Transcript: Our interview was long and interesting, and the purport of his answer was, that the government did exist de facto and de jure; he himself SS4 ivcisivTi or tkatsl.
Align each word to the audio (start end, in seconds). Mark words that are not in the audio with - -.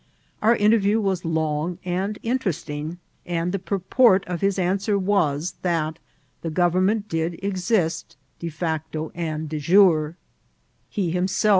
Our 0.41 0.55
interview 0.55 0.99
was 0.99 1.23
long 1.25 1.77
and 1.85 2.17
interesting, 2.23 2.97
and 3.23 3.51
the 3.51 3.59
purport 3.59 4.23
of 4.25 4.41
his 4.41 4.57
answer 4.57 4.97
was, 4.97 5.53
that 5.61 5.99
the 6.41 6.49
government 6.49 7.07
did 7.07 7.39
exist 7.43 8.17
de 8.39 8.49
facto 8.49 9.11
and 9.13 9.47
de 9.47 9.59
jure; 9.59 10.17
he 10.89 11.11
himself 11.11 11.19
SS4 11.19 11.19
ivcisivTi 11.19 11.21
or 11.21 11.25
tkatsl. 11.27 11.49